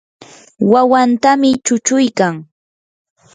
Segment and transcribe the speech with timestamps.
[0.71, 2.35] wawantami chuchuykan.